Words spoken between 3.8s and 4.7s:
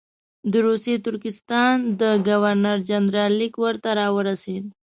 راورسېد.